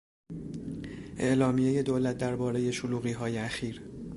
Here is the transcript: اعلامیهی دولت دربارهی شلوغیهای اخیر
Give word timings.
اعلامیهی 1.19 1.83
دولت 1.83 2.17
دربارهی 2.17 2.71
شلوغیهای 2.73 3.37
اخیر 3.37 3.81